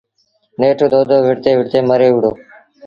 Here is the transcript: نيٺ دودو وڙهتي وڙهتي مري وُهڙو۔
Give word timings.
نيٺ 0.59 0.77
دودو 0.91 1.17
وڙهتي 1.25 1.51
وڙهتي 1.59 1.79
مري 1.89 2.09
وُهڙو۔ 2.11 2.31